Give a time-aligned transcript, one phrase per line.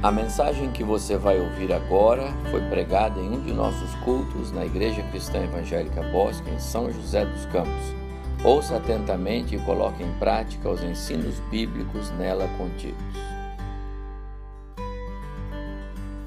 [0.00, 4.64] A mensagem que você vai ouvir agora foi pregada em um de nossos cultos na
[4.64, 7.96] Igreja Cristã Evangélica Bosque, em São José dos Campos.
[8.44, 12.96] Ouça atentamente e coloque em prática os ensinos bíblicos nela contidos.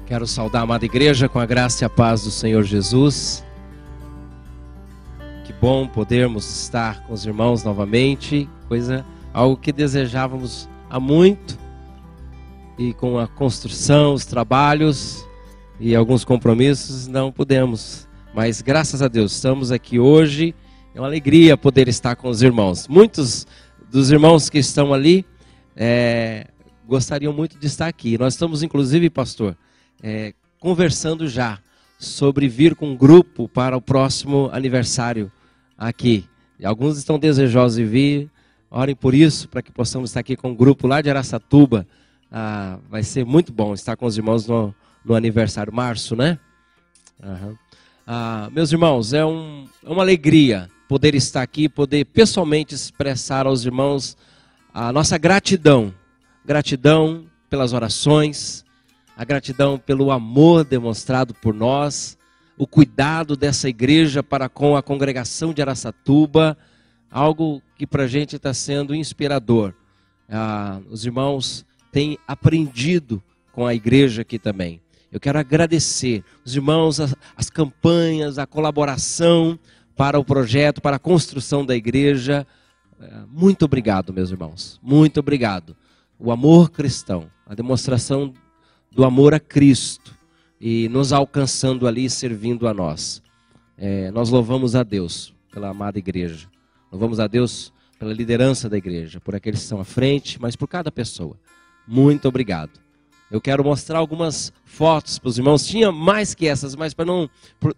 [0.04, 3.42] Quero saudar a amada igreja com a graça e a paz do Senhor Jesus.
[5.46, 9.02] Que bom podermos estar com os irmãos novamente, coisa
[9.32, 11.61] algo que desejávamos há muito
[12.78, 15.26] e com a construção, os trabalhos
[15.78, 18.08] e alguns compromissos não pudemos.
[18.34, 20.54] Mas graças a Deus estamos aqui hoje.
[20.94, 22.86] É uma alegria poder estar com os irmãos.
[22.88, 23.46] Muitos
[23.90, 25.24] dos irmãos que estão ali
[25.76, 26.46] é,
[26.86, 28.16] gostariam muito de estar aqui.
[28.18, 29.56] Nós estamos, inclusive, pastor,
[30.02, 31.58] é, conversando já
[31.98, 35.30] sobre vir com um grupo para o próximo aniversário
[35.76, 36.26] aqui.
[36.62, 38.30] Alguns estão desejosos de vir.
[38.70, 41.86] Orem por isso, para que possamos estar aqui com um grupo lá de Araçatuba
[42.32, 46.38] ah, vai ser muito bom estar com os irmãos no, no aniversário, março, né?
[47.22, 47.54] Uhum.
[48.06, 53.66] Ah, meus irmãos, é, um, é uma alegria poder estar aqui, poder pessoalmente expressar aos
[53.66, 54.16] irmãos
[54.72, 55.94] a nossa gratidão.
[56.44, 58.64] Gratidão pelas orações,
[59.16, 62.18] a gratidão pelo amor demonstrado por nós,
[62.56, 66.56] o cuidado dessa igreja para com a congregação de Araçatuba,
[67.10, 69.74] algo que para a gente está sendo inspirador.
[70.28, 74.80] Ah, os irmãos tem aprendido com a igreja aqui também.
[75.12, 79.58] Eu quero agradecer os irmãos, as, as campanhas, a colaboração
[79.94, 82.46] para o projeto, para a construção da igreja.
[82.98, 84.80] É, muito obrigado, meus irmãos.
[84.82, 85.76] Muito obrigado.
[86.18, 88.32] O amor cristão, a demonstração
[88.90, 90.16] do amor a Cristo
[90.58, 93.22] e nos alcançando ali, servindo a nós.
[93.76, 96.48] É, nós louvamos a Deus pela amada igreja.
[96.90, 100.66] Louvamos a Deus pela liderança da igreja, por aqueles que estão à frente, mas por
[100.66, 101.36] cada pessoa.
[101.92, 102.70] Muito obrigado.
[103.30, 105.66] Eu quero mostrar algumas fotos para os irmãos.
[105.66, 107.28] Tinha mais que essas, mas para não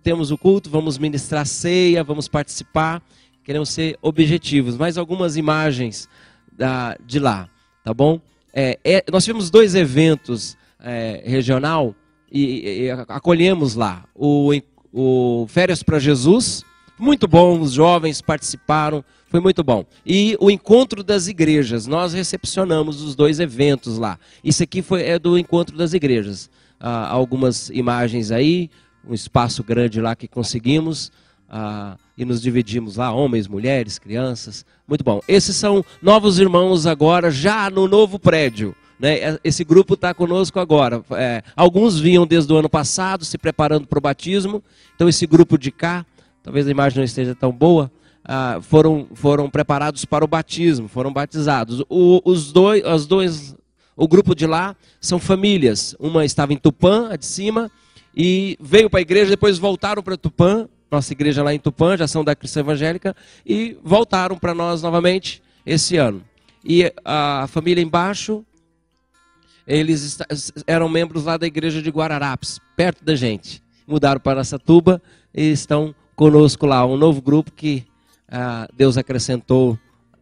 [0.04, 3.02] temos o culto, vamos ministrar ceia, vamos participar.
[3.42, 4.76] Queremos ser objetivos.
[4.76, 6.08] Mais algumas imagens
[6.56, 7.48] da, de lá,
[7.82, 8.20] tá bom?
[8.52, 11.92] É, é, nós tivemos dois eventos é, regional
[12.30, 14.52] e, e, acolhemos lá o,
[14.92, 16.64] o Férias para Jesus.
[16.98, 19.84] Muito bom, os jovens participaram, foi muito bom.
[20.06, 24.18] E o encontro das igrejas, nós recepcionamos os dois eventos lá.
[24.44, 26.48] Isso aqui foi, é do encontro das igrejas.
[26.78, 28.70] Ah, algumas imagens aí,
[29.08, 31.10] um espaço grande lá que conseguimos.
[31.50, 34.64] Ah, e nos dividimos lá, homens, mulheres, crianças.
[34.86, 35.20] Muito bom.
[35.26, 38.74] Esses são novos irmãos agora, já no novo prédio.
[38.98, 39.18] Né?
[39.18, 41.02] É, esse grupo está conosco agora.
[41.12, 44.62] É, alguns vinham desde o ano passado, se preparando para o batismo.
[44.94, 46.06] Então, esse grupo de cá,
[46.44, 47.90] talvez a imagem não esteja tão boa,
[48.22, 51.82] ah, foram, foram preparados para o batismo, foram batizados.
[51.88, 53.56] O, os dois, as dois,
[53.96, 55.96] o grupo de lá são famílias.
[55.98, 57.70] Uma estava em Tupã, a de cima,
[58.14, 62.06] e veio para a igreja, depois voltaram para Tupã, nossa igreja lá em Tupã, já
[62.06, 66.22] são da Cristã Evangélica, e voltaram para nós novamente esse ano.
[66.62, 68.44] E a família embaixo,
[69.66, 70.18] eles
[70.66, 73.62] eram membros lá da igreja de Guararapes, perto da gente.
[73.86, 75.00] Mudaram para Satuba
[75.34, 77.84] e estão conosco lá, um novo grupo que
[78.28, 79.78] ah, Deus acrescentou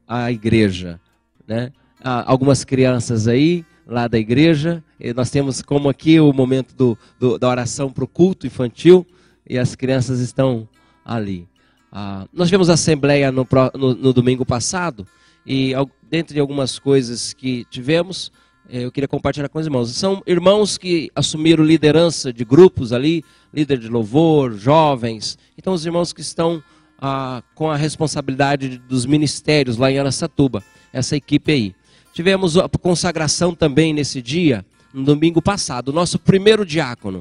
[0.06, 1.00] à igreja.
[1.46, 1.72] Né?
[2.02, 4.82] Ah, algumas crianças aí, lá da igreja,
[5.14, 9.06] nós temos como aqui o momento do, do da oração para o culto infantil,
[9.48, 10.68] e as crianças estão
[11.04, 11.48] ali.
[11.90, 15.06] Ah, nós tivemos assembleia no, no, no, domingo passado,
[15.46, 15.72] e
[16.08, 18.32] dentro de algumas coisas que tivemos,
[18.80, 19.90] eu queria compartilhar com os irmãos.
[19.90, 23.22] São irmãos que assumiram liderança de grupos ali,
[23.52, 25.36] líder de louvor, jovens.
[25.58, 26.62] Então, os irmãos que estão
[26.98, 31.74] ah, com a responsabilidade dos ministérios lá em Aracatuba, essa equipe aí.
[32.14, 37.20] Tivemos a consagração também nesse dia, no domingo passado, o nosso primeiro diácono,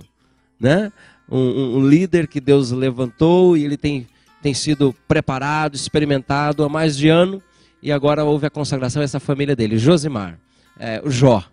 [0.59, 0.91] né?
[1.29, 4.05] Um, um, líder que Deus levantou e ele tem,
[4.41, 7.41] tem sido preparado, experimentado há mais de ano,
[7.81, 10.37] e agora houve a consagração essa família dele, Josimar,
[10.81, 11.43] é, o Jó,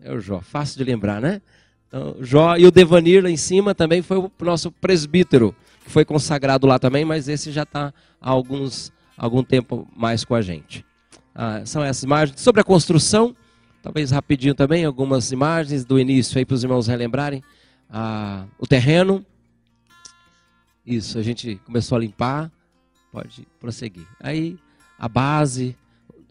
[0.00, 1.42] é o Jó, fácil de lembrar, né?
[1.88, 5.52] Então, Jó e o Devanir lá em cima também foi o nosso presbítero,
[5.84, 10.32] que foi consagrado lá também, mas esse já está há alguns, algum tempo mais com
[10.32, 10.86] a gente.
[11.34, 12.40] Ah, são essas imagens.
[12.40, 13.34] Sobre a construção,
[13.82, 17.42] talvez rapidinho também, algumas imagens do início aí para os irmãos relembrarem.
[17.90, 19.26] Ah, o terreno,
[20.86, 22.48] isso, a gente começou a limpar,
[23.10, 24.06] pode prosseguir.
[24.20, 24.56] Aí
[24.96, 25.76] a base,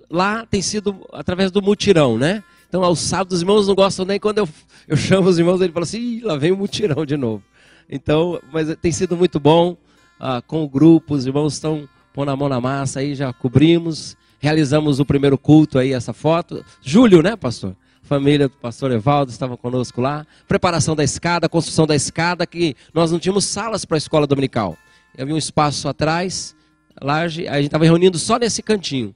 [0.09, 2.44] lá tem sido através do mutirão, né?
[2.68, 4.50] Então, aos sábados, os irmãos não gostam nem quando eu,
[4.88, 7.44] eu chamo os irmãos, ele fala assim, lá vem o mutirão de novo.
[7.89, 9.77] Então, mas tem sido muito bom
[10.19, 14.18] ah, com o grupo, os irmãos estão pondo a mão na massa aí, já cobrimos,
[14.39, 16.63] realizamos o primeiro culto aí, essa foto.
[16.81, 17.75] Julho, né, pastor?
[18.07, 20.25] família do pastor Evaldo estava conosco lá.
[20.48, 24.77] Preparação da escada, construção da escada, que nós não tínhamos salas para a escola dominical.
[25.19, 26.56] Havia um espaço atrás,
[27.01, 29.13] large, a gente estava reunindo só nesse cantinho,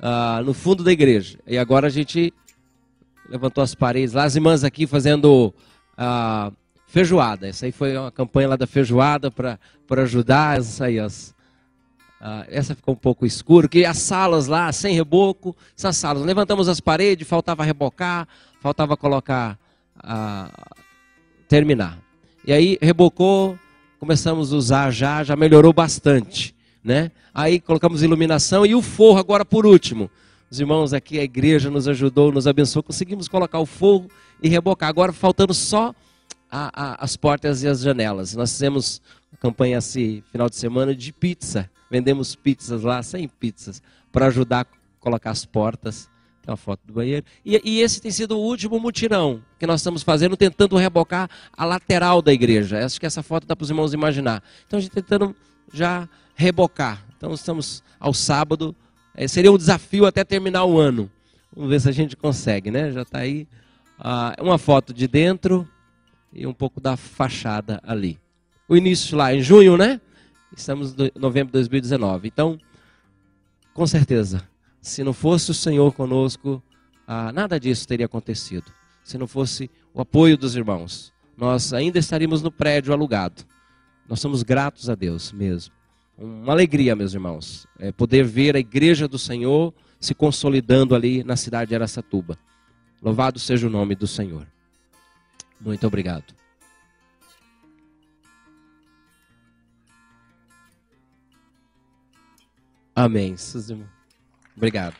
[0.00, 1.38] uh, no fundo da igreja.
[1.46, 2.32] E agora a gente
[3.28, 5.52] levantou as paredes lá, as irmãs aqui fazendo
[5.98, 6.52] uh,
[6.86, 7.48] feijoada.
[7.48, 9.58] Essa aí foi uma campanha lá da feijoada para
[10.02, 11.34] ajudar essa aí, as,
[12.20, 16.68] ah, essa ficou um pouco escuro, que as salas lá, sem reboco, essas salas, levantamos
[16.68, 18.26] as paredes, faltava rebocar,
[18.60, 19.58] faltava colocar,
[21.46, 21.98] terminar.
[22.44, 23.58] E aí rebocou,
[24.00, 26.56] começamos a usar já, já melhorou bastante,
[26.88, 27.12] né?
[27.32, 30.10] Aí colocamos iluminação e o forro agora por último.
[30.50, 34.08] Os irmãos aqui, a igreja nos ajudou, nos abençoou, conseguimos colocar o forro
[34.42, 34.88] e rebocar.
[34.88, 35.94] Agora faltando só
[36.50, 38.34] a, a, as portas e as janelas.
[38.34, 39.00] Nós fizemos
[39.30, 43.82] uma campanha esse final de semana de pizza vendemos pizzas lá, 100 pizzas,
[44.12, 44.66] para ajudar a
[45.00, 46.08] colocar as portas.
[46.42, 47.24] Tem uma foto do banheiro.
[47.44, 51.64] E, e, esse tem sido o último mutirão que nós estamos fazendo, tentando rebocar a
[51.64, 52.84] lateral da igreja.
[52.84, 54.42] Acho que essa foto dá para os irmãos imaginar.
[54.66, 55.34] Então a gente tentando
[55.72, 57.04] já rebocar.
[57.16, 58.74] Então estamos ao sábado.
[59.14, 61.10] É, seria um desafio até terminar o ano.
[61.54, 62.92] Vamos ver se a gente consegue, né?
[62.92, 63.48] Já está aí
[63.98, 65.68] ah, uma foto de dentro
[66.32, 68.18] e um pouco da fachada ali.
[68.68, 70.00] O início lá em junho, né?
[70.56, 72.28] Estamos em novembro de 2019.
[72.28, 72.58] Então,
[73.74, 74.46] com certeza,
[74.80, 76.62] se não fosse o Senhor conosco,
[77.06, 78.70] ah, nada disso teria acontecido.
[79.02, 83.44] Se não fosse o apoio dos irmãos, nós ainda estaríamos no prédio alugado.
[84.08, 85.74] Nós somos gratos a Deus mesmo.
[86.16, 91.36] Uma alegria, meus irmãos, é poder ver a igreja do Senhor se consolidando ali na
[91.36, 92.38] cidade de Aracatuba.
[93.02, 94.46] Louvado seja o nome do Senhor.
[95.60, 96.34] Muito obrigado.
[102.94, 103.36] Amém.
[104.56, 104.96] Obrigado.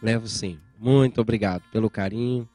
[0.00, 0.60] Levo sim.
[0.80, 2.48] Muito obrigado pelo carinho.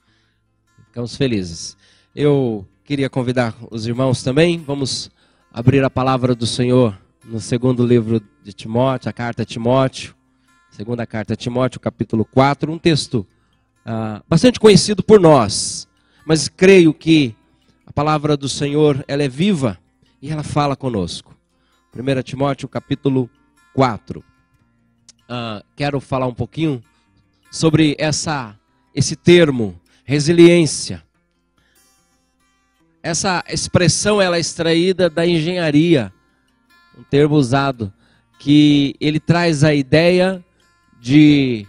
[0.87, 1.77] Ficamos felizes.
[2.15, 4.57] Eu queria convidar os irmãos também.
[4.57, 5.11] Vamos
[5.53, 10.15] abrir a palavra do Senhor no segundo livro de Timóteo, a carta a Timóteo.
[10.71, 12.71] Segunda carta a Timóteo, capítulo 4.
[12.71, 13.25] Um texto
[13.85, 15.87] uh, bastante conhecido por nós
[16.25, 17.35] mas creio que
[17.85, 19.77] a palavra do Senhor ela é viva
[20.21, 21.37] e ela fala conosco.
[21.95, 23.29] 1 Timóteo capítulo
[23.73, 24.19] 4.
[24.19, 24.23] Uh,
[25.29, 26.83] ah, quero falar um pouquinho
[27.51, 28.57] sobre essa,
[28.93, 31.03] esse termo, resiliência.
[33.01, 36.11] Essa expressão ela é extraída da engenharia,
[36.97, 37.93] um termo usado,
[38.39, 40.43] que ele traz a ideia
[40.99, 41.67] de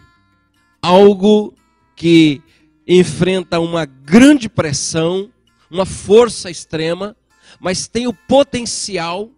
[0.80, 1.54] algo
[1.94, 2.42] que
[2.86, 5.30] enfrenta uma grande pressão,
[5.70, 7.16] uma força extrema,
[7.60, 9.30] mas tem o potencial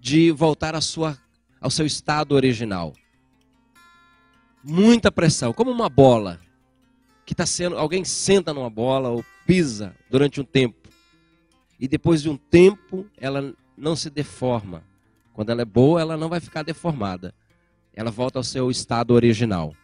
[0.00, 1.18] de voltar à sua,
[1.60, 2.94] ao seu estado original.
[4.62, 6.40] Muita pressão, como uma bola
[7.24, 10.88] que está sendo, alguém senta numa bola ou pisa durante um tempo
[11.78, 14.82] e depois de um tempo ela não se deforma.
[15.32, 17.32] Quando ela é boa, ela não vai ficar deformada.
[17.94, 19.74] Ela volta ao seu estado original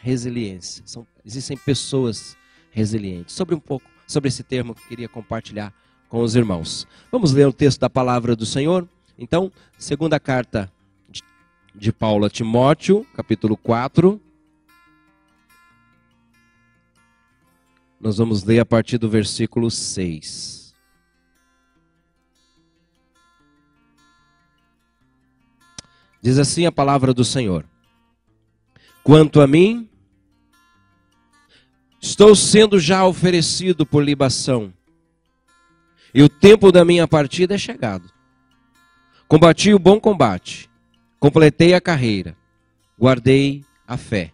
[0.00, 0.82] resiliência.
[0.86, 2.36] São, existem pessoas
[2.70, 3.34] resilientes.
[3.34, 5.72] Sobre um pouco sobre esse termo que eu queria compartilhar
[6.08, 6.86] com os irmãos.
[7.12, 8.88] Vamos ler o texto da palavra do Senhor?
[9.18, 10.72] Então, segunda carta
[11.78, 14.20] de, Paulo a Timóteo, capítulo 4.
[18.00, 20.74] Nós vamos ler a partir do versículo 6.
[26.20, 27.64] Diz assim a palavra do Senhor:
[29.02, 29.88] Quanto a mim,
[32.00, 34.72] Estou sendo já oferecido por libação,
[36.14, 38.10] e o tempo da minha partida é chegado.
[39.26, 40.67] Combati o bom combate,
[41.18, 42.36] completei a carreira,
[42.98, 44.32] guardei a fé.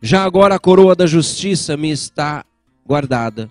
[0.00, 2.44] Já agora a coroa da justiça me está
[2.86, 3.50] guardada,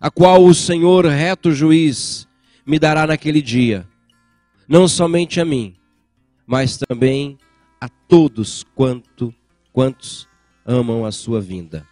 [0.00, 2.26] a qual o Senhor, reto juiz,
[2.66, 3.86] me dará naquele dia,
[4.66, 5.76] não somente a mim,
[6.46, 7.38] mas também
[7.80, 9.34] a todos quanto,
[9.72, 10.28] quantos
[10.64, 11.86] amam a sua vinda.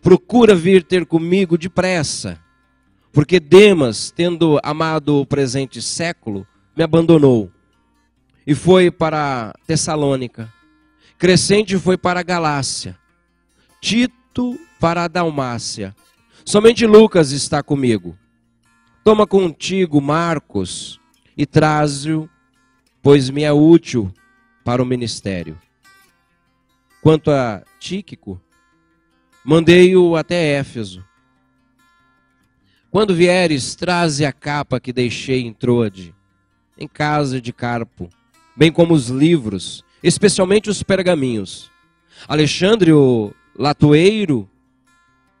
[0.00, 2.40] Procura vir ter comigo depressa,
[3.12, 6.46] porque Demas, tendo amado o presente século,
[6.76, 7.52] me abandonou
[8.46, 10.52] e foi para Tessalônica.
[11.18, 12.98] Crescente foi para Galácia,
[13.80, 15.94] Tito para a Dalmácia.
[16.44, 18.18] Somente Lucas está comigo.
[19.02, 21.00] Toma contigo Marcos
[21.36, 22.28] e traze-o,
[23.02, 24.12] pois me é útil
[24.64, 25.58] para o ministério.
[27.02, 28.40] Quanto a Tíquico,
[29.46, 31.04] Mandei-o até Éfeso.
[32.90, 36.14] Quando vieres, traze a capa que deixei em Troade,
[36.78, 38.08] em casa de Carpo,
[38.56, 41.70] bem como os livros, especialmente os pergaminhos.
[42.28, 44.48] Alexandre, o latoeiro,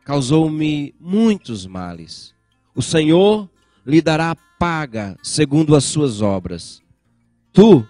[0.04, 2.34] causou-me muitos males.
[2.74, 3.48] O Senhor
[3.86, 6.82] lhe dará paga segundo as suas obras.
[7.52, 7.86] Tu,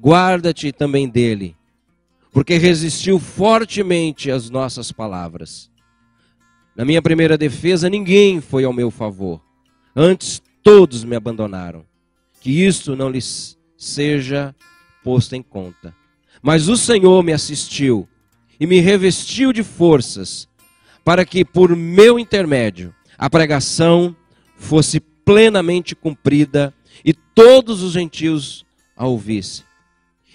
[0.00, 1.56] guarda-te também dele,
[2.32, 5.70] porque resistiu fortemente às nossas palavras.
[6.74, 9.40] Na minha primeira defesa, ninguém foi ao meu favor.
[9.94, 11.84] Antes, todos me abandonaram.
[12.40, 14.54] Que isto não lhes seja
[15.02, 15.94] posto em conta.
[16.42, 18.08] Mas o Senhor me assistiu
[18.58, 20.48] e me revestiu de forças,
[21.04, 24.16] para que, por meu intermédio, a pregação
[24.56, 26.72] fosse plenamente cumprida
[27.04, 28.64] e todos os gentios
[28.96, 29.64] a ouvissem.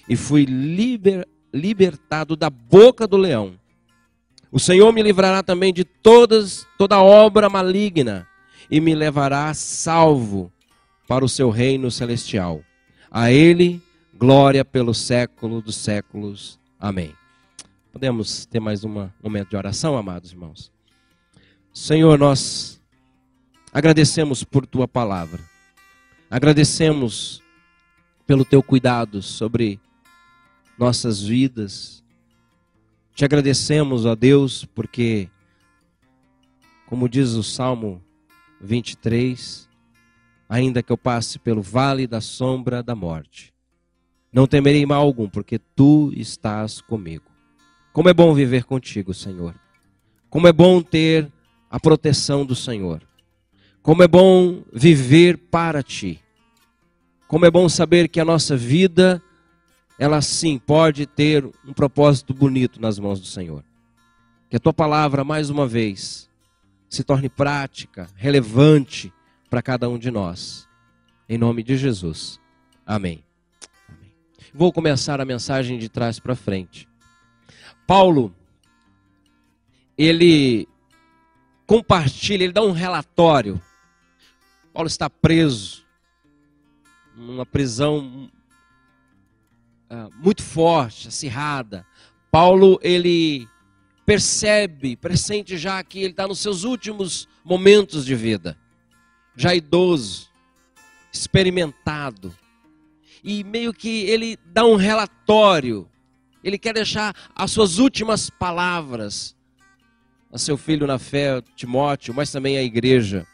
[0.08, 3.60] E fui liber, libertado da boca do leão.
[4.52, 8.28] O Senhor me livrará também de todas toda obra maligna
[8.70, 10.52] e me levará salvo
[11.08, 12.62] para o seu reino celestial.
[13.12, 13.82] A ele
[14.14, 16.60] glória pelo século dos séculos.
[16.80, 17.16] Amém.
[17.92, 20.72] Podemos ter mais um momento de oração, amados irmãos.
[21.74, 22.82] Senhor, nós
[23.74, 25.42] agradecemos por tua palavra.
[26.30, 27.42] Agradecemos
[28.28, 29.80] pelo teu cuidado sobre
[30.78, 32.04] nossas vidas.
[33.16, 35.30] Te agradecemos, ó Deus, porque,
[36.86, 38.04] como diz o Salmo
[38.60, 39.69] 23,
[40.50, 43.54] ainda que eu passe pelo vale da sombra da morte,
[44.34, 47.26] não temerei mal algum, porque tu estás comigo.
[47.94, 49.56] Como é bom viver contigo, Senhor.
[50.30, 51.32] Como é bom ter
[51.70, 53.02] a proteção do Senhor.
[53.82, 56.22] Como é bom viver para ti.
[57.28, 59.22] Como é bom saber que a nossa vida,
[59.98, 63.64] ela sim pode ter um propósito bonito nas mãos do Senhor.
[64.50, 66.30] Que a tua palavra, mais uma vez,
[66.88, 69.12] se torne prática, relevante
[69.50, 70.68] para cada um de nós.
[71.28, 72.40] Em nome de Jesus.
[72.86, 73.24] Amém.
[73.88, 74.12] Amém.
[74.54, 76.88] Vou começar a mensagem de trás para frente.
[77.86, 78.34] Paulo,
[79.98, 80.68] ele
[81.66, 83.62] compartilha, ele dá um relatório.
[84.74, 85.86] Paulo está preso,
[87.16, 88.30] numa prisão
[89.90, 91.86] uh, muito forte, acirrada.
[92.32, 93.48] Paulo, ele
[94.06, 98.58] percebe, pressente já que ele está nos seus últimos momentos de vida,
[99.36, 100.30] já idoso,
[101.12, 102.36] experimentado.
[103.24, 105.90] E meio que ele dá um relatório
[106.44, 109.36] ele quer deixar as suas últimas palavras
[110.32, 113.26] a seu filho na fé, Timóteo, mas também à igreja.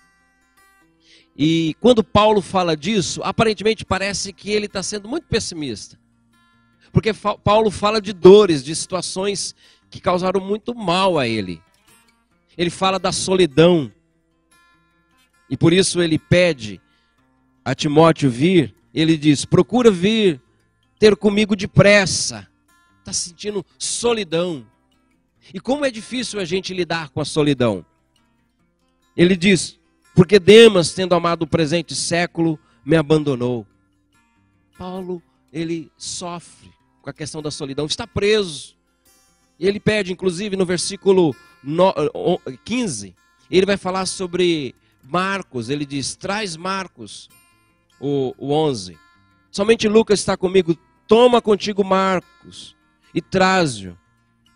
[1.37, 5.99] E quando Paulo fala disso, aparentemente parece que ele está sendo muito pessimista.
[6.93, 7.11] Porque
[7.43, 9.53] Paulo fala de dores, de situações
[9.89, 11.61] que causaram muito mal a ele.
[12.57, 13.91] Ele fala da solidão.
[15.49, 16.81] E por isso ele pede
[17.63, 18.73] a Timóteo vir.
[18.93, 20.41] Ele diz: procura vir
[20.99, 22.47] ter comigo depressa
[23.05, 24.65] está sentindo solidão.
[25.53, 27.85] E como é difícil a gente lidar com a solidão.
[29.15, 29.79] Ele diz:
[30.15, 33.65] Porque Demas, tendo amado o presente século, me abandonou.
[34.75, 35.21] Paulo,
[35.53, 36.71] ele sofre
[37.01, 38.75] com a questão da solidão, está preso.
[39.59, 41.33] E ele pede, inclusive, no versículo
[42.65, 43.15] 15,
[43.49, 44.75] ele vai falar sobre
[45.07, 45.69] Marcos.
[45.69, 47.29] Ele diz: Traz Marcos,
[47.99, 48.97] o, o 11.
[49.51, 50.77] Somente Lucas está comigo.
[51.07, 52.75] Toma contigo Marcos
[53.13, 53.97] e traze-o,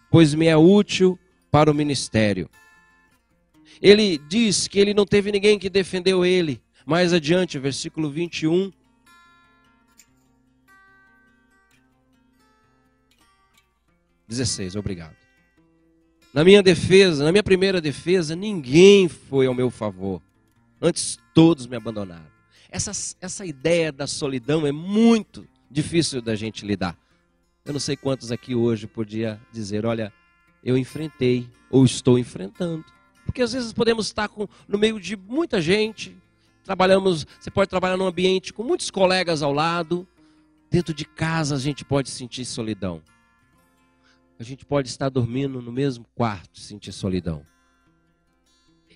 [0.09, 1.17] pois me é útil
[1.51, 2.49] para o ministério.
[3.81, 6.61] Ele diz que ele não teve ninguém que defendeu ele.
[6.85, 8.71] Mais adiante, versículo 21.
[14.27, 15.15] Dezesseis, obrigado.
[16.33, 20.21] Na minha defesa, na minha primeira defesa, ninguém foi ao meu favor.
[20.81, 22.27] Antes todos me abandonaram.
[22.69, 26.97] Essa, essa ideia da solidão é muito difícil da gente lidar.
[27.65, 30.13] Eu não sei quantos aqui hoje podia dizer, olha,
[30.63, 32.85] eu enfrentei ou estou enfrentando.
[33.25, 36.15] Porque às vezes podemos estar com, no meio de muita gente,
[36.63, 40.07] trabalhamos, você pode trabalhar num ambiente com muitos colegas ao lado,
[40.69, 43.01] dentro de casa a gente pode sentir solidão.
[44.39, 47.45] A gente pode estar dormindo no mesmo quarto e sentir solidão.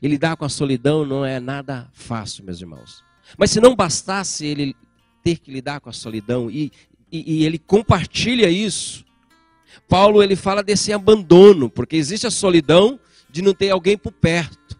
[0.04, 3.04] E lidar com a solidão não é nada fácil, meus irmãos.
[3.38, 4.76] Mas se não bastasse ele
[5.24, 6.72] ter que lidar com a solidão e,
[7.10, 9.06] e, e ele compartilha isso.
[9.88, 13.00] Paulo ele fala desse abandono, porque existe a solidão
[13.32, 14.78] de não ter alguém por perto.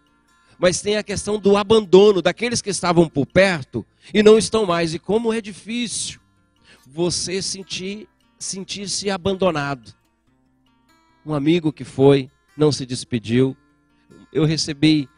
[0.58, 4.94] Mas tem a questão do abandono daqueles que estavam por perto e não estão mais.
[4.94, 6.20] E como é difícil
[6.86, 8.06] você sentir
[8.38, 9.94] sentir-se abandonado.
[11.24, 13.56] Um amigo que foi, não se despediu.
[14.30, 15.08] Eu recebi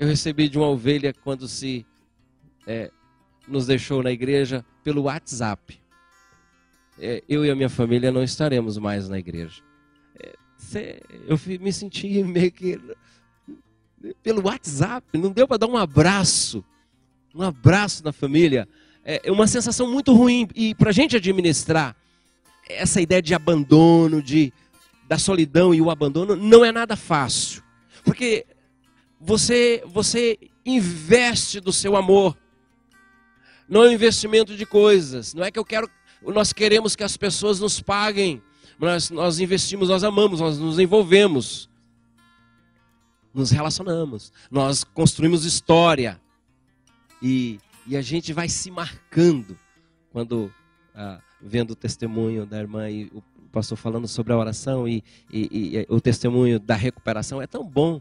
[0.00, 1.84] eu recebi de uma ovelha quando se
[2.66, 2.90] é,
[3.46, 5.78] nos deixou na igreja pelo WhatsApp.
[6.98, 9.62] É, eu e a minha família não estaremos mais na igreja.
[10.18, 12.80] É, eu me senti meio que
[14.22, 16.64] pelo WhatsApp, não deu para dar um abraço,
[17.34, 18.66] um abraço na família.
[19.04, 21.94] É uma sensação muito ruim e para a gente administrar
[22.66, 24.50] essa ideia de abandono, de
[25.06, 27.62] da solidão e o abandono não é nada fácil,
[28.02, 28.46] porque
[29.20, 32.36] você você investe do seu amor,
[33.68, 35.32] não é um investimento de coisas.
[35.32, 35.88] Não é que eu quero,
[36.22, 38.42] nós queremos que as pessoas nos paguem,
[38.78, 41.70] nós, nós investimos, nós amamos, nós nos envolvemos,
[43.32, 46.20] nos relacionamos, nós construímos história
[47.22, 49.56] e, e a gente vai se marcando
[50.10, 50.52] quando
[50.94, 53.22] ah, vendo o testemunho da irmã e o
[53.52, 58.00] pastor falando sobre a oração e, e, e o testemunho da recuperação é tão bom.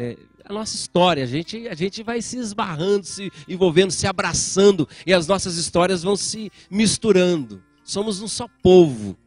[0.00, 4.88] É, a nossa história, a gente, a gente vai se esbarrando, se envolvendo, se abraçando
[5.04, 7.60] e as nossas histórias vão se misturando.
[7.82, 9.18] Somos um só povo.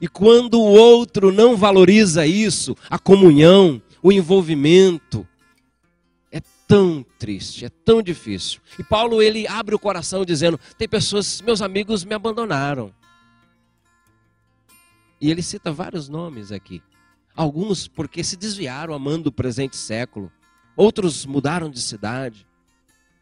[0.00, 5.28] E quando o outro não valoriza isso, a comunhão, o envolvimento,
[6.32, 8.60] é tão triste, é tão difícil.
[8.78, 12.94] E Paulo ele abre o coração dizendo: tem pessoas, meus amigos me abandonaram.
[15.20, 16.82] E ele cita vários nomes aqui.
[17.34, 20.30] Alguns porque se desviaram amando o presente século.
[20.76, 22.46] Outros mudaram de cidade.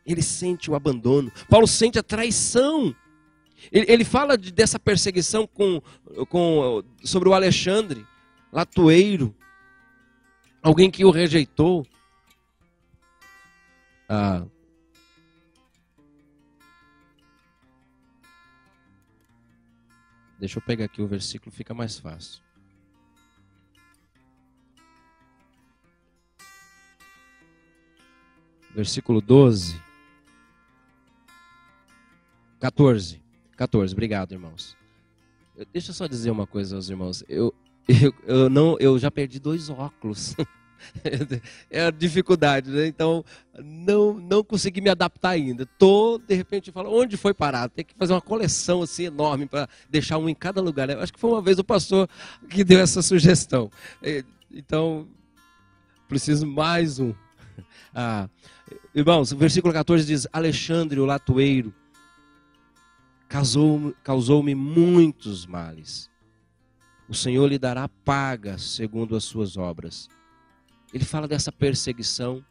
[0.04, 1.32] Ele sente o abandono.
[1.48, 2.94] Paulo sente a traição.
[3.70, 5.80] Ele, ele fala de, dessa perseguição com,
[6.28, 8.04] com, sobre o Alexandre,
[8.52, 9.34] latoeiro.
[10.62, 11.86] Alguém que o rejeitou.
[14.08, 14.44] Ah,
[20.42, 22.42] Deixa eu pegar aqui o versículo, fica mais fácil.
[28.74, 29.80] Versículo 12.
[32.60, 33.20] 14.
[33.56, 33.92] 14.
[33.92, 34.76] Obrigado, irmãos.
[35.72, 37.22] Deixa eu só dizer uma coisa aos irmãos.
[37.28, 37.54] Eu,
[37.86, 40.34] eu, eu, não, eu já perdi dois óculos.
[41.70, 42.86] é a dificuldade, né?
[42.86, 43.24] Então,
[43.58, 45.66] não, não consegui me adaptar ainda.
[45.78, 47.72] Tô, de repente, falo, onde foi parado?
[47.74, 50.88] Tem que fazer uma coleção assim enorme para deixar um em cada lugar.
[50.88, 52.08] Eu acho que foi uma vez o pastor
[52.48, 53.70] que deu essa sugestão.
[54.02, 55.06] É, então,
[56.08, 57.14] preciso mais um.
[57.94, 58.26] Ah,
[58.94, 61.74] irmãos, o versículo 14 diz: Alexandre, o latoeiro,
[63.28, 66.10] causou-me causou muitos males.
[67.06, 70.08] O Senhor lhe dará paga segundo as suas obras
[70.92, 72.44] ele fala dessa perseguição,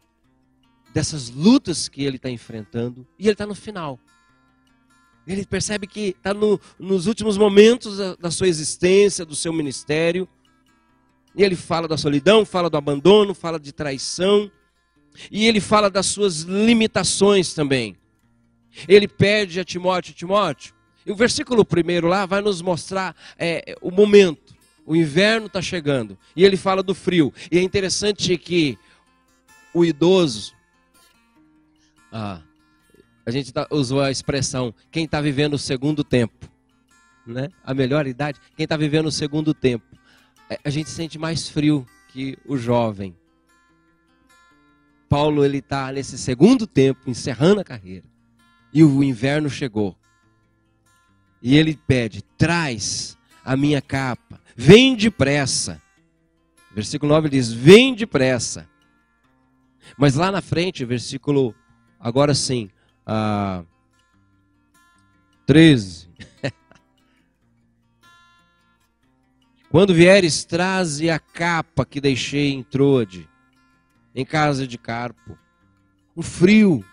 [0.94, 4.00] dessas lutas que ele está enfrentando, e ele está no final.
[5.28, 10.28] Ele percebe que está no, nos últimos momentos da, da sua existência, do seu ministério.
[11.36, 14.52] E ele fala da solidão, fala do abandono, fala de traição.
[15.32, 17.96] E ele fala das suas limitações também.
[18.88, 20.74] Ele pede a Timóteo, Timóteo,
[21.06, 24.56] e o versículo primeiro lá vai nos mostrar é, o momento.
[24.86, 26.18] O inverno está chegando.
[26.36, 27.34] E ele fala do frio.
[27.52, 28.78] E é interessante que
[29.74, 30.54] o idoso.
[32.12, 32.42] Ah,
[33.26, 36.50] a gente tá, usou a expressão quem está vivendo o segundo tempo.
[37.26, 37.50] Né?
[37.64, 39.86] A melhor idade, quem está vivendo o segundo tempo.
[40.50, 43.16] É, a gente sente mais frio que o jovem.
[45.12, 48.06] Paulo ele está nesse segundo tempo, encerrando a carreira.
[48.74, 49.94] E o inverno chegou.
[51.42, 55.82] E ele pede: traz a minha capa, Vem depressa.
[56.74, 58.70] Versículo 9 diz: Vem depressa.
[59.98, 61.54] Mas lá na frente, versículo,
[62.00, 62.70] agora sim,
[63.06, 63.66] ah,
[65.46, 66.08] 13.
[69.70, 73.28] Quando vieres, traze a capa que deixei em Trode,
[74.16, 75.38] em casa de Carpo.
[76.16, 76.84] O frio.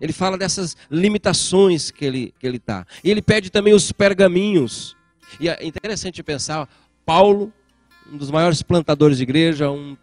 [0.00, 2.34] Ele fala dessas limitações que ele.
[2.38, 2.86] Que ele tá.
[3.02, 4.96] E ele pede também os pergaminhos.
[5.40, 6.68] E é interessante pensar,
[7.04, 7.52] Paulo,
[8.10, 9.96] um dos maiores plantadores de igreja, um,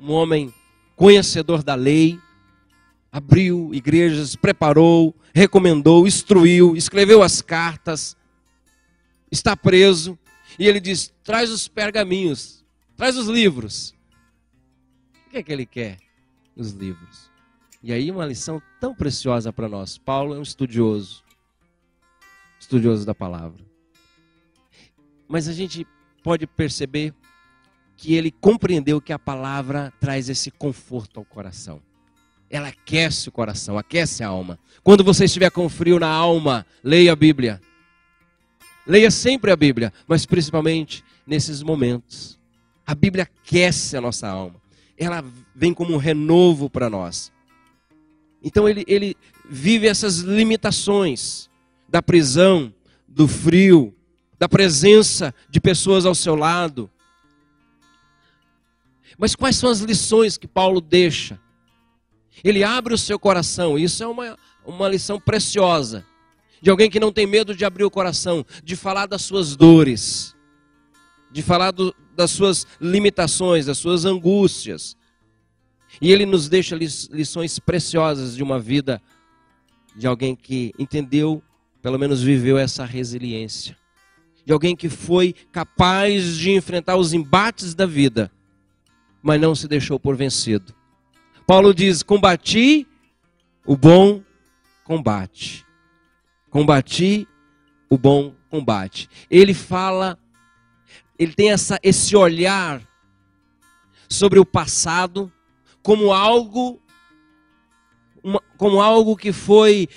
[0.00, 0.52] um homem
[0.96, 2.18] conhecedor da lei,
[3.10, 8.16] abriu igrejas, preparou, recomendou, instruiu, escreveu as cartas,
[9.30, 10.18] está preso,
[10.58, 12.64] e ele diz: traz os pergaminhos,
[12.96, 13.94] traz os livros.
[15.32, 15.98] Que é que ele quer?
[16.54, 17.28] Os livros.
[17.82, 19.98] E aí uma lição tão preciosa para nós.
[19.98, 21.24] Paulo é um estudioso,
[22.60, 23.72] estudioso da palavra
[25.32, 25.86] mas a gente
[26.22, 27.14] pode perceber
[27.96, 31.80] que ele compreendeu que a palavra traz esse conforto ao coração.
[32.50, 34.58] Ela aquece o coração, aquece a alma.
[34.82, 37.62] Quando você estiver com frio na alma, leia a Bíblia.
[38.86, 42.38] Leia sempre a Bíblia, mas principalmente nesses momentos.
[42.86, 44.60] A Bíblia aquece a nossa alma.
[44.96, 45.24] Ela
[45.54, 47.32] vem como um renovo para nós.
[48.42, 49.16] Então ele, ele
[49.48, 51.48] vive essas limitações
[51.88, 52.72] da prisão,
[53.06, 53.94] do frio,
[54.38, 56.90] da presença de pessoas ao seu lado.
[59.18, 61.38] Mas quais são as lições que Paulo deixa?
[62.42, 66.04] Ele abre o seu coração, isso é uma, uma lição preciosa.
[66.60, 70.34] De alguém que não tem medo de abrir o coração, de falar das suas dores,
[71.30, 74.96] de falar do, das suas limitações, das suas angústias.
[76.00, 79.00] E ele nos deixa lições preciosas de uma vida
[79.94, 81.42] de alguém que entendeu,
[81.82, 83.76] pelo menos viveu essa resiliência.
[84.44, 88.30] De alguém que foi capaz de enfrentar os embates da vida,
[89.22, 90.74] mas não se deixou por vencido.
[91.46, 92.86] Paulo diz: Combati
[93.64, 94.22] o bom
[94.84, 95.64] combate.
[96.50, 97.28] Combati
[97.88, 99.08] o bom combate.
[99.30, 100.18] Ele fala,
[101.22, 102.82] ele tem essa, esse olhar
[104.08, 105.32] sobre o passado
[105.82, 106.80] como algo
[108.22, 109.88] uma, como algo que foi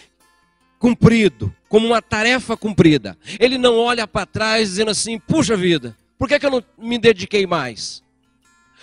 [0.79, 3.17] cumprido, como uma tarefa cumprida.
[3.39, 6.97] Ele não olha para trás dizendo assim: puxa vida, por que, que eu não me
[6.97, 8.03] dediquei mais?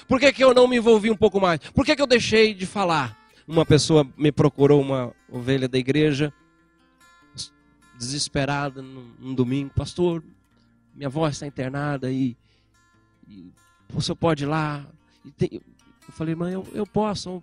[0.09, 1.59] Por que, que eu não me envolvi um pouco mais?
[1.71, 3.17] Por que, que eu deixei de falar?
[3.47, 6.33] Uma pessoa me procurou, uma ovelha da igreja,
[7.97, 10.23] desesperada num, num domingo, pastor,
[10.95, 12.37] minha avó está internada e,
[13.29, 13.53] e
[14.01, 14.87] senhor pode ir lá?
[15.37, 17.43] Tem, eu falei, mãe, eu, eu posso,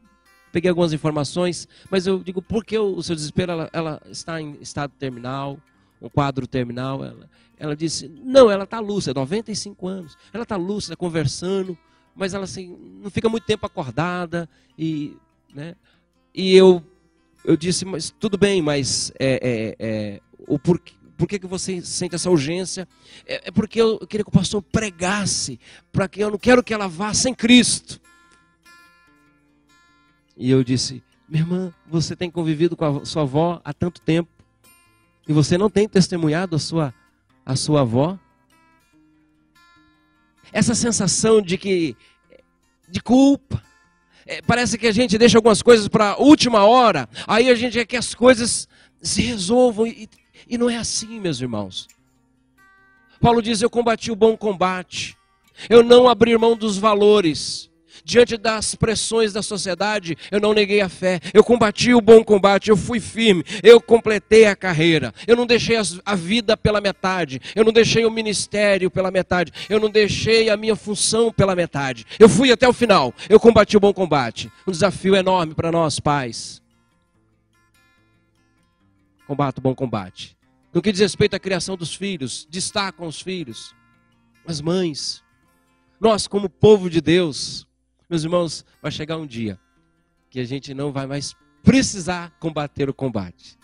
[0.51, 3.51] peguei algumas informações, mas eu digo, por que o seu desespero?
[3.51, 5.59] Ela, ela está em estado terminal,
[6.01, 7.03] um quadro terminal.
[7.03, 10.17] Ela, ela disse, não, ela está lúcida, 95 anos.
[10.33, 11.77] Ela está lúcida, conversando,
[12.15, 14.49] mas ela assim, não fica muito tempo acordada.
[14.77, 15.15] E,
[15.53, 15.75] né,
[16.33, 16.83] e eu,
[17.43, 21.81] eu disse, mas tudo bem, mas é, é, é, o porquê, por que, que você
[21.81, 22.87] sente essa urgência?
[23.27, 25.59] É, é porque eu queria que o pastor pregasse,
[25.91, 27.99] para que eu não quero que ela vá sem Cristo.
[30.37, 34.29] E eu disse: Minha irmã, você tem convivido com a sua avó há tanto tempo
[35.27, 36.93] e você não tem testemunhado a sua,
[37.45, 38.17] a sua avó?
[40.53, 41.97] Essa sensação de que
[42.87, 43.61] de culpa.
[44.25, 47.73] É, parece que a gente deixa algumas coisas para a última hora, aí a gente
[47.73, 48.69] quer que as coisas
[49.01, 50.07] se resolvam e,
[50.49, 51.87] e não é assim, meus irmãos.
[53.21, 55.15] Paulo diz: Eu combati o bom combate,
[55.69, 57.69] eu não abri mão dos valores,
[58.03, 61.19] Diante das pressões da sociedade, eu não neguei a fé.
[61.33, 65.13] Eu combati o bom combate, eu fui firme, eu completei a carreira.
[65.27, 69.79] Eu não deixei a vida pela metade, eu não deixei o ministério pela metade, eu
[69.79, 72.05] não deixei a minha função pela metade.
[72.17, 74.51] Eu fui até o final, eu combati o bom combate.
[74.67, 76.61] Um desafio enorme para nós, pais.
[79.27, 80.38] Combate o bom combate.
[80.73, 83.75] No que diz respeito à criação dos filhos, destacam os filhos,
[84.45, 85.23] as mães.
[85.99, 87.67] Nós, como povo de Deus,
[88.09, 89.59] meus irmãos, vai chegar um dia
[90.29, 93.57] que a gente não vai mais precisar combater o combate.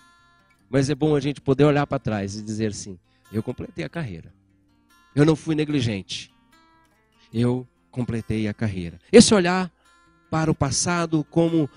[0.69, 2.97] Mas é bom a gente poder olhar para trás e dizer assim:
[3.31, 4.33] eu completei a carreira.
[5.15, 6.33] Eu não fui negligente.
[7.31, 8.99] Eu completei a carreira.
[9.11, 9.71] Esse olhar
[10.29, 11.69] para o passado como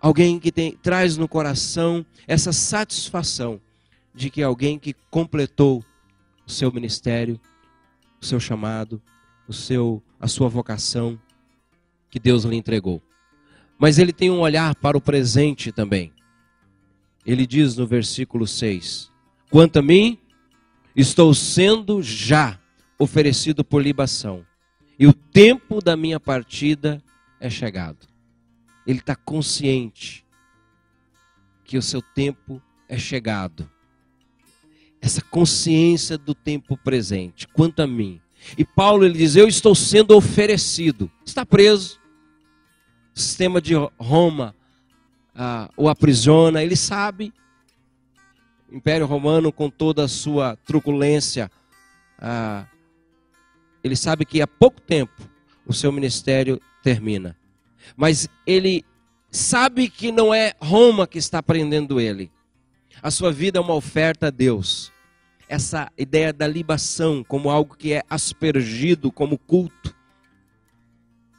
[0.00, 3.60] alguém que tem, traz no coração essa satisfação
[4.16, 5.84] de que alguém que completou
[6.46, 7.38] o seu ministério,
[8.20, 9.00] o seu chamado,
[9.46, 11.20] o seu, a sua vocação,
[12.08, 13.02] que Deus lhe entregou.
[13.78, 16.14] Mas ele tem um olhar para o presente também.
[17.26, 19.12] Ele diz no versículo 6:
[19.50, 20.18] Quanto a mim,
[20.94, 22.58] estou sendo já
[22.98, 24.46] oferecido por libação,
[24.98, 27.02] e o tempo da minha partida
[27.38, 28.08] é chegado.
[28.86, 30.24] Ele está consciente
[31.64, 33.68] que o seu tempo é chegado.
[35.00, 37.46] Essa consciência do tempo presente.
[37.48, 38.20] Quanto a mim,
[38.56, 41.10] e Paulo ele diz: Eu estou sendo oferecido.
[41.24, 41.98] Está preso.
[43.14, 44.54] O sistema de Roma
[45.34, 46.62] ah, o aprisiona.
[46.62, 47.32] Ele sabe.
[48.70, 51.50] O Império Romano, com toda a sua truculência,
[52.18, 52.66] ah,
[53.82, 55.14] ele sabe que há pouco tempo
[55.66, 57.36] o seu ministério termina.
[57.96, 58.84] Mas ele
[59.30, 62.30] sabe que não é Roma que está prendendo ele.
[63.02, 64.92] A sua vida é uma oferta a Deus
[65.48, 69.94] essa ideia da libação como algo que é aspergido como culto.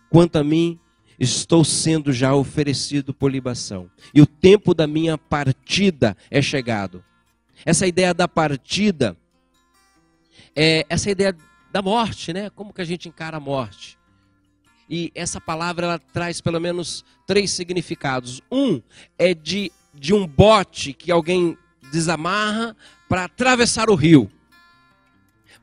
[0.09, 0.79] Quanto a mim,
[1.19, 7.03] estou sendo já oferecido por libação, e o tempo da minha partida é chegado.
[7.65, 9.17] Essa ideia da partida
[10.55, 11.35] é essa ideia
[11.71, 12.49] da morte, né?
[12.51, 13.97] Como que a gente encara a morte?
[14.89, 18.41] E essa palavra ela traz pelo menos três significados.
[18.49, 18.81] Um
[19.17, 21.57] é de, de um bote que alguém
[21.91, 22.75] desamarra
[23.09, 24.29] para atravessar o rio.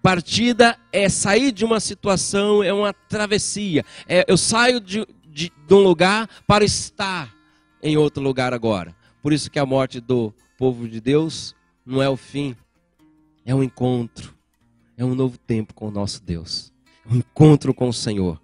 [0.02, 3.84] Partida é sair de uma situação, é uma travessia.
[4.06, 7.34] É, eu saio de, de, de um lugar para estar
[7.82, 8.94] em outro lugar agora.
[9.22, 11.54] Por isso que a morte do povo de Deus
[11.86, 12.54] não é o fim,
[13.46, 14.34] é um encontro,
[14.96, 16.72] é um novo tempo com o nosso Deus,
[17.10, 18.40] um encontro com o Senhor.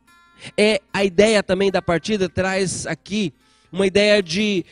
[0.57, 3.35] É a ideia também da partida traz aqui
[3.71, 4.65] uma ideia de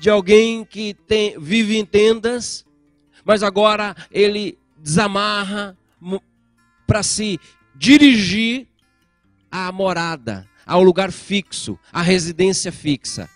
[0.00, 2.64] de alguém que tem, vive em tendas,
[3.22, 5.76] mas agora ele desamarra
[6.86, 7.38] para se
[7.76, 8.66] dirigir
[9.50, 13.28] à morada, ao lugar fixo, à residência fixa.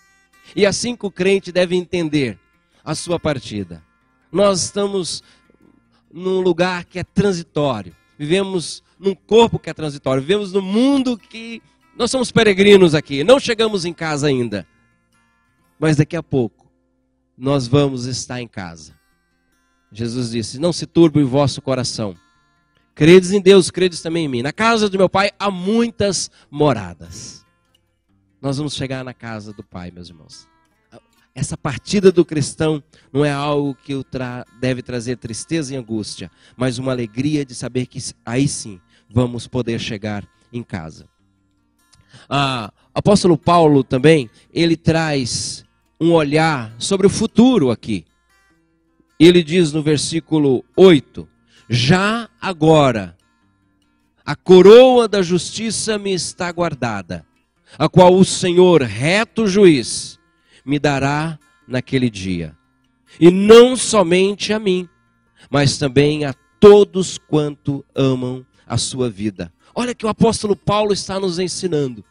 [0.55, 2.39] E assim que o crente deve entender
[2.83, 3.83] a sua partida.
[4.31, 5.23] Nós estamos
[6.11, 7.95] num lugar que é transitório.
[8.17, 10.21] Vivemos num corpo que é transitório.
[10.21, 11.61] Vivemos num mundo que
[11.95, 13.23] nós somos peregrinos aqui.
[13.23, 14.67] Não chegamos em casa ainda.
[15.79, 16.71] Mas daqui a pouco
[17.37, 18.93] nós vamos estar em casa.
[19.91, 22.15] Jesus disse: Não se turbe o vosso coração.
[22.93, 24.41] Credes em Deus, credes também em mim.
[24.41, 27.45] Na casa do meu pai há muitas moradas.
[28.41, 30.47] Nós vamos chegar na casa do pai, meus irmãos.
[31.33, 36.77] Essa partida do cristão não é algo que tra deve trazer tristeza e angústia, mas
[36.77, 41.09] uma alegria de saber que aí sim vamos poder chegar em casa.
[42.29, 45.65] Ah, apóstolo Paulo também, ele traz
[45.99, 48.05] um olhar sobre o futuro aqui.
[49.19, 51.27] Ele diz no versículo 8:
[51.69, 53.17] Já agora
[54.25, 57.25] a coroa da justiça me está guardada,
[57.77, 60.17] a qual o Senhor, reto juiz,
[60.65, 62.55] me dará naquele dia.
[63.19, 64.89] E não somente a mim,
[65.49, 69.53] mas também a todos quanto amam a sua vida.
[69.73, 72.03] Olha que o apóstolo Paulo está nos ensinando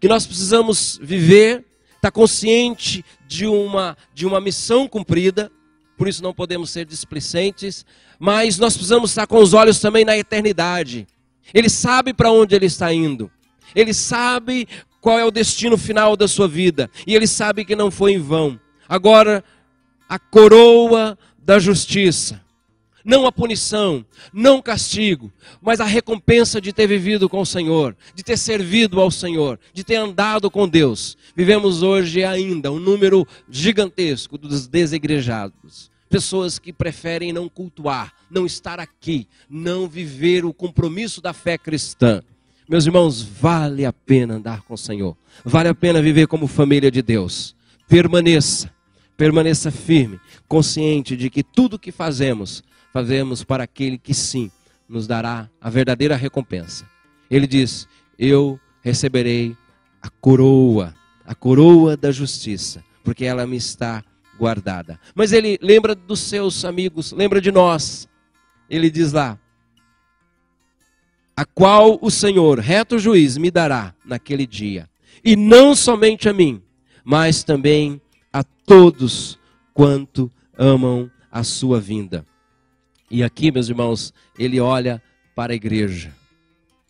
[0.00, 1.64] que nós precisamos viver,
[1.96, 5.50] estar tá consciente de uma de uma missão cumprida,
[5.96, 7.84] por isso não podemos ser displicentes,
[8.18, 11.06] mas nós precisamos estar com os olhos também na eternidade.
[11.54, 13.30] Ele sabe para onde ele está indo.
[13.74, 14.68] Ele sabe
[15.00, 18.18] qual é o destino final da sua vida, e ele sabe que não foi em
[18.18, 18.58] vão.
[18.88, 19.44] Agora,
[20.08, 22.40] a coroa da justiça
[23.06, 27.96] não a punição, não o castigo, mas a recompensa de ter vivido com o Senhor,
[28.16, 31.16] de ter servido ao Senhor, de ter andado com Deus.
[31.36, 35.88] Vivemos hoje ainda um número gigantesco dos desigrejados.
[36.10, 42.20] Pessoas que preferem não cultuar, não estar aqui, não viver o compromisso da fé cristã.
[42.68, 46.90] Meus irmãos, vale a pena andar com o Senhor, vale a pena viver como família
[46.90, 47.54] de Deus.
[47.86, 48.68] Permaneça,
[49.16, 52.64] permaneça firme, consciente de que tudo que fazemos
[52.96, 54.50] fazemos para aquele que sim
[54.88, 56.88] nos dará a verdadeira recompensa.
[57.30, 57.86] Ele diz:
[58.18, 59.54] Eu receberei
[60.00, 64.02] a coroa, a coroa da justiça, porque ela me está
[64.38, 64.98] guardada.
[65.14, 68.08] Mas ele lembra dos seus amigos, lembra de nós.
[68.70, 69.38] Ele diz lá:
[71.36, 74.88] A qual o Senhor, reto juiz, me dará naquele dia,
[75.22, 76.62] e não somente a mim,
[77.04, 78.00] mas também
[78.32, 79.38] a todos
[79.74, 82.24] quanto amam a sua vinda.
[83.10, 85.02] E aqui, meus irmãos, ele olha
[85.34, 86.14] para a igreja.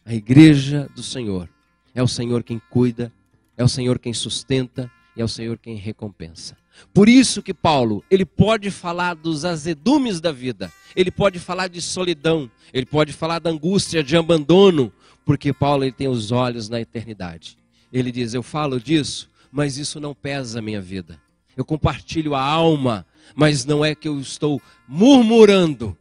[0.04, 1.48] A igreja do Senhor.
[1.94, 3.12] É o Senhor quem cuida,
[3.56, 6.56] é o Senhor quem sustenta e é o Senhor quem recompensa.
[6.92, 11.80] Por isso que Paulo, ele pode falar dos azedumes da vida, ele pode falar de
[11.80, 14.92] solidão, ele pode falar da angústia, de abandono,
[15.24, 17.56] porque Paulo ele tem os olhos na eternidade.
[17.92, 21.20] Ele diz: Eu falo disso, mas isso não pesa a minha vida.
[21.56, 25.96] Eu compartilho a alma, mas não é que eu estou murmurando,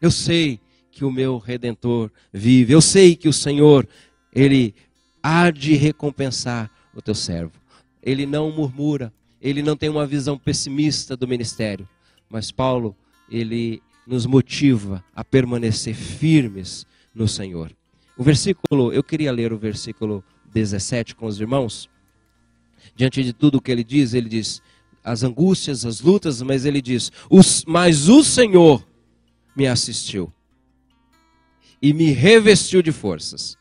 [0.00, 2.72] eu sei que o meu redentor vive.
[2.72, 3.88] Eu sei que o Senhor,
[4.32, 4.74] ele
[5.22, 7.52] há de recompensar o teu servo.
[8.02, 11.88] Ele não murmura, ele não tem uma visão pessimista do ministério.
[12.28, 12.96] Mas Paulo,
[13.30, 17.72] ele nos motiva a permanecer firmes no Senhor.
[18.16, 21.88] O versículo, eu queria ler o versículo 17 com os irmãos.
[22.96, 24.60] Diante de tudo o que ele diz, ele diz
[25.04, 27.12] as angústias, as lutas, mas ele diz:
[27.66, 28.87] Mas o Senhor
[29.56, 30.32] me assistiu
[31.80, 33.56] e me revestiu de forças,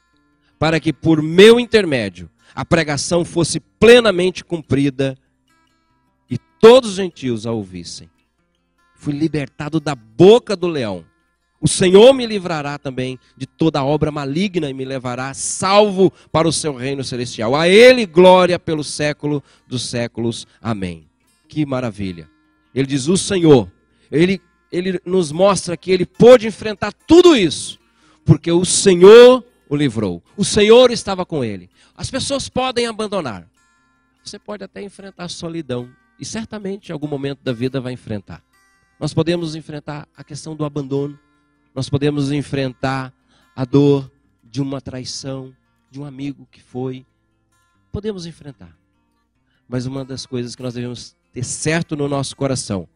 [0.58, 5.17] para que por meu intermédio a pregação fosse plenamente cumprida
[6.30, 8.10] e todos os gentios a ouvissem.
[8.95, 11.06] Fui libertado da boca do leão.
[11.62, 16.54] O Senhor me livrará também de toda obra maligna e me levará salvo para o
[16.54, 17.56] seu reino celestial.
[17.56, 20.45] A Ele glória pelo século dos séculos.
[20.62, 21.08] Amém.
[21.47, 22.30] Que maravilha.
[22.73, 23.71] Ele diz: O Senhor,
[24.12, 27.80] Ele ele nos mostra que ele pôde enfrentar tudo isso,
[28.25, 30.23] porque o Senhor o livrou.
[30.36, 31.69] O Senhor estava com ele.
[31.95, 33.47] As pessoas podem abandonar.
[34.23, 38.43] Você pode até enfrentar a solidão, e certamente em algum momento da vida vai enfrentar.
[38.99, 41.17] Nós podemos enfrentar a questão do abandono,
[41.73, 43.13] nós podemos enfrentar
[43.56, 44.12] a dor
[44.43, 45.56] de uma traição,
[45.89, 47.06] de um amigo que foi.
[47.91, 48.75] Podemos enfrentar.
[49.67, 52.88] Mas uma das coisas que nós devemos ter certo no nosso coração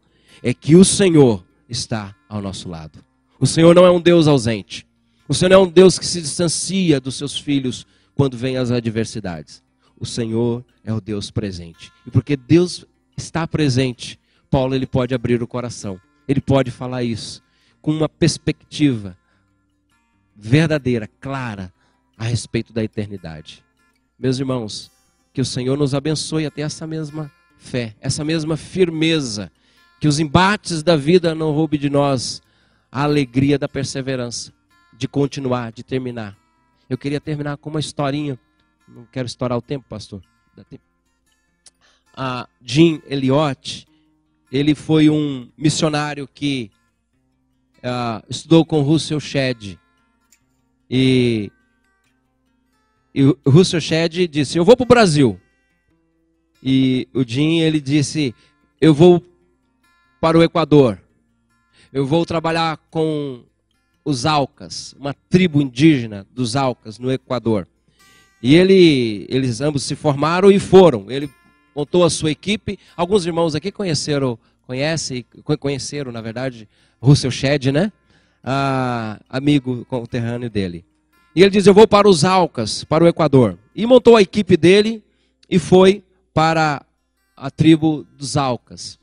[0.42, 3.02] é que o Senhor está ao nosso lado.
[3.40, 4.86] O Senhor não é um Deus ausente.
[5.26, 8.70] O Senhor não é um Deus que se distancia dos seus filhos quando vêm as
[8.70, 9.62] adversidades.
[9.98, 11.90] O Senhor é o Deus presente.
[12.06, 12.84] E porque Deus
[13.16, 15.98] está presente, Paulo ele pode abrir o coração.
[16.28, 17.42] Ele pode falar isso
[17.80, 19.16] com uma perspectiva
[20.36, 21.72] verdadeira, clara
[22.16, 23.64] a respeito da eternidade.
[24.18, 24.90] Meus irmãos,
[25.32, 29.50] que o Senhor nos abençoe a ter essa mesma fé, essa mesma firmeza,
[30.02, 32.42] que os embates da vida não roubem de nós
[32.90, 34.52] a alegria da perseverança,
[34.92, 36.36] de continuar, de terminar.
[36.90, 38.36] Eu queria terminar com uma historinha,
[38.88, 40.20] não quero estourar o tempo, pastor.
[42.16, 43.86] A Jim Elliot,
[44.50, 46.68] ele foi um missionário que
[47.76, 49.78] uh, estudou com Russell Shedd.
[50.90, 51.48] E
[53.14, 55.40] e Russell Shedd disse: Eu vou para o Brasil.
[56.60, 58.34] E o Jim ele disse:
[58.80, 59.22] Eu vou
[60.22, 61.00] para o Equador.
[61.92, 63.42] Eu vou trabalhar com
[64.04, 67.66] os Alcas, uma tribo indígena dos Alcas no Equador.
[68.40, 71.10] E ele, eles ambos se formaram e foram.
[71.10, 71.28] Ele
[71.74, 72.78] montou a sua equipe.
[72.96, 75.26] Alguns irmãos aqui conheceram, conhecem,
[75.58, 76.68] conheceram na verdade,
[77.00, 77.90] Russell Shedd, né?
[78.44, 80.84] Ah, amigo conterrâneo dele.
[81.34, 83.58] E ele diz: Eu vou para os Alcas, para o Equador.
[83.74, 85.02] E montou a equipe dele
[85.50, 86.80] e foi para
[87.36, 89.01] a tribo dos Alcas.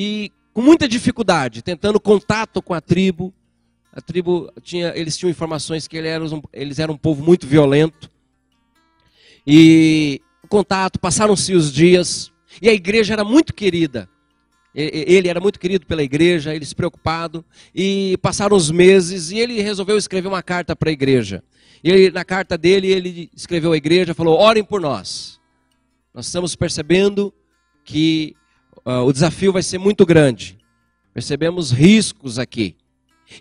[0.00, 3.34] E com muita dificuldade, tentando contato com a tribo.
[3.92, 8.08] A tribo tinha, eles tinham informações que eles eram, eles eram um povo muito violento.
[9.44, 12.30] E contato, passaram-se os dias,
[12.62, 14.08] e a igreja era muito querida.
[14.72, 19.60] Ele era muito querido pela igreja, ele se preocupado, e passaram os meses e ele
[19.60, 21.42] resolveu escrever uma carta para a igreja.
[21.82, 25.40] E ele, na carta dele, ele escreveu à igreja, falou: orem por nós.
[26.14, 27.34] Nós estamos percebendo
[27.84, 28.36] que
[28.88, 30.58] uh, o desafio vai ser muito grande.
[31.12, 32.74] Percebemos riscos aqui.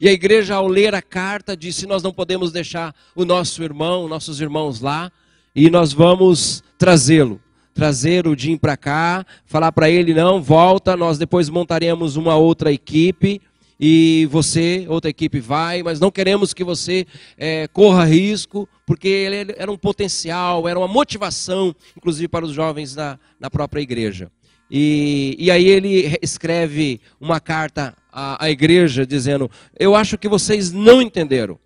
[0.02, 4.08] E a igreja, ao ler a carta, disse: Nós não podemos deixar o nosso irmão,
[4.08, 5.10] nossos irmãos lá,
[5.56, 7.42] e nós vamos trazê-lo
[7.78, 12.74] trazer o Jim para cá, falar para ele não, volta, nós depois montaremos uma outra
[12.74, 13.40] equipe
[13.80, 17.06] e você, outra equipe vai, mas não queremos que você
[17.38, 22.96] é, corra risco, porque ele era um potencial, era uma motivação, inclusive para os jovens
[22.96, 24.32] da, na própria igreja.
[24.70, 29.50] E, e aí ele escreve uma carta à, à igreja dizendo:
[29.80, 31.58] Eu acho que vocês não entenderam.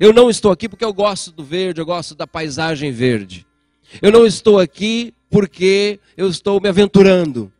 [0.00, 3.46] Eu não estou aqui porque eu gosto do verde, eu gosto da paisagem verde.
[4.02, 7.52] Eu não estou aqui porque eu estou me aventurando.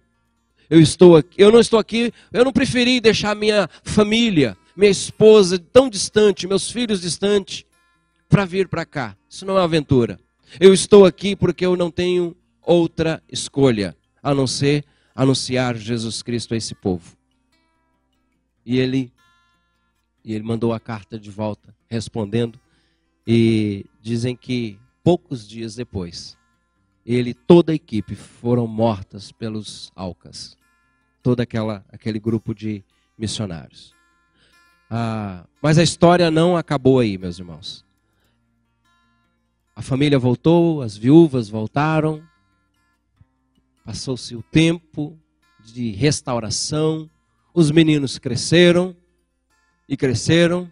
[0.69, 5.57] Eu estou aqui, eu não estou aqui, eu não preferi deixar minha família, minha esposa
[5.59, 7.65] tão distante, meus filhos distantes,
[8.29, 9.17] para vir para cá.
[9.31, 10.19] Isso não é aventura.
[10.59, 13.95] Eu estou aqui porque eu não tenho outra escolha
[14.27, 14.85] a não ser
[15.15, 17.17] anunciar Jesus Cristo a esse povo.
[18.65, 19.13] E ele
[20.25, 22.59] e ele mandou a carta de volta respondendo
[23.25, 26.37] e dizem que poucos dias depois
[27.07, 30.59] ele toda a equipe foram mortas pelos Alcas.
[31.23, 32.85] Toda aquela aquele grupo de
[33.17, 33.95] missionários.
[34.91, 37.85] Ah, mas a história não acabou aí, meus irmãos.
[39.77, 42.25] A família voltou, as viúvas voltaram.
[43.87, 45.19] Passou-se o tempo
[45.65, 47.09] de restauração.
[47.55, 48.95] Os meninos cresceram
[49.89, 50.71] e cresceram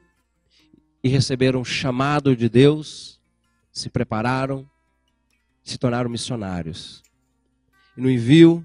[1.03, 3.18] e receberam um chamado de Deus,
[3.72, 4.68] se prepararam
[5.64, 7.03] se tornaram missionários.
[7.96, 8.64] E no envio,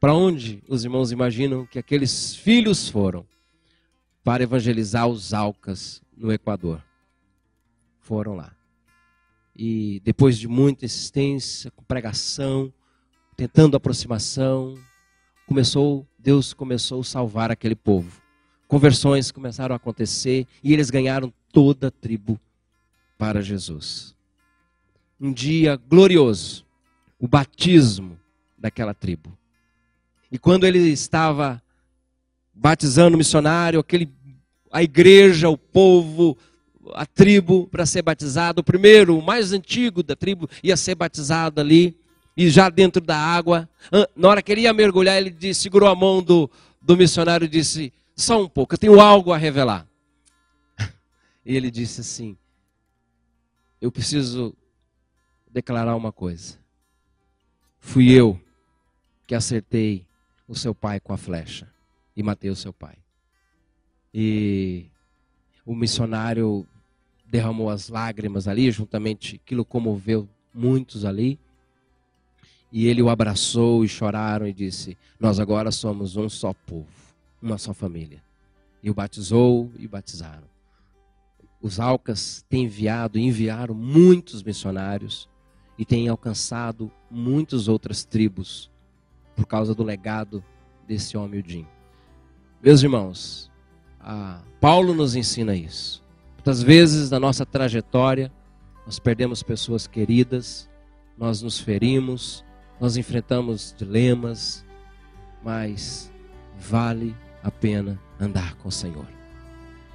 [0.00, 3.26] para onde os irmãos imaginam que aqueles filhos foram?
[4.24, 6.82] Para evangelizar os Alcas no Equador.
[8.00, 8.56] Foram lá.
[9.54, 12.72] E depois de muita insistência, com pregação,
[13.38, 14.76] tentando aproximação,
[15.46, 18.20] começou, Deus começou a salvar aquele povo.
[18.66, 22.38] Conversões começaram a acontecer e eles ganharam toda a tribo
[23.16, 24.18] para Jesus
[25.20, 26.64] um dia glorioso,
[27.18, 28.18] o batismo
[28.56, 29.36] daquela tribo.
[30.30, 31.60] E quando ele estava
[32.54, 34.12] batizando o missionário, aquele,
[34.70, 36.36] a igreja, o povo,
[36.94, 41.60] a tribo para ser batizado, o primeiro, o mais antigo da tribo, ia ser batizado
[41.60, 41.96] ali,
[42.38, 43.68] e já dentro da água.
[44.14, 46.48] Na hora que ele ia mergulhar, ele disse, segurou a mão do,
[46.80, 49.84] do missionário e disse: Só um pouco, eu tenho algo a revelar.
[51.44, 52.36] E ele disse assim:
[53.80, 54.54] Eu preciso
[55.50, 56.56] declarar uma coisa.
[57.80, 58.40] Fui eu
[59.26, 60.06] que acertei
[60.46, 61.68] o seu pai com a flecha
[62.14, 62.94] e matei o seu pai.
[64.14, 64.86] E
[65.66, 66.64] o missionário
[67.26, 71.38] derramou as lágrimas ali, juntamente aquilo comoveu muitos ali.
[72.70, 76.86] E ele o abraçou e choraram e disse: Nós agora somos um só povo,
[77.40, 78.22] uma só família.
[78.82, 80.46] E o batizou e batizaram.
[81.60, 85.28] Os Alcas têm enviado e enviaram muitos missionários
[85.76, 88.70] e têm alcançado muitas outras tribos
[89.34, 90.44] por causa do legado
[90.86, 91.66] desse homem, o Jim.
[92.62, 93.50] Meus irmãos,
[94.60, 96.02] Paulo nos ensina isso.
[96.34, 98.32] Muitas vezes na nossa trajetória,
[98.86, 100.68] nós perdemos pessoas queridas,
[101.16, 102.44] nós nos ferimos,
[102.80, 104.64] nós enfrentamos dilemas,
[105.42, 106.12] mas
[106.58, 109.06] vale a pena andar com o Senhor.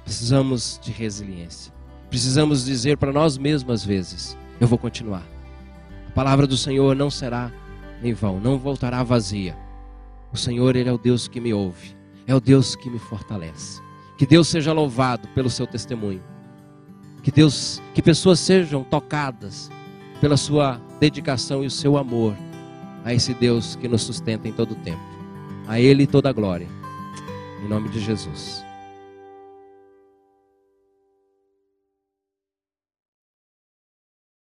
[0.04, 1.72] Precisamos de resiliência.
[2.10, 5.26] Precisamos dizer para nós mesmos às vezes: eu vou continuar.
[6.08, 7.50] A palavra do Senhor não será
[8.02, 9.56] em vão, não voltará vazia.
[10.32, 13.82] O Senhor, ele é o Deus que me ouve, é o Deus que me fortalece.
[14.18, 16.22] Que Deus seja louvado pelo seu testemunho.
[17.22, 19.70] Que Deus, que pessoas sejam tocadas
[20.20, 22.36] pela sua dedicação e o seu amor
[23.04, 25.02] a esse Deus que nos sustenta em todo o tempo.
[25.68, 26.66] A Ele toda a glória.
[27.62, 28.63] Em nome de Jesus.